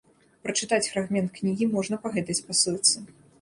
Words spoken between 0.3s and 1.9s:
Прачытаць фрагмент кнігі